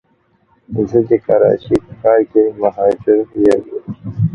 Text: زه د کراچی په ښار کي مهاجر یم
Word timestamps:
زه 0.89 0.99
د 1.09 1.11
کراچی 1.25 1.75
په 1.85 1.91
ښار 2.01 2.21
کي 2.31 2.43
مهاجر 2.61 3.19
یم 3.45 3.61